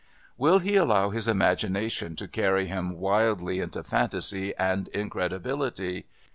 [0.35, 6.07] Will he allow his imagination to carry him wildly into fantasy and incredibility?